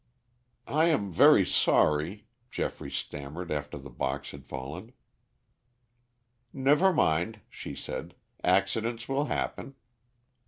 [0.65, 4.93] Page 78.] "I am very sorry," Geoffrey stammered after the box had fallen.
[6.51, 9.75] "Never mind," she said, "accidents will happen."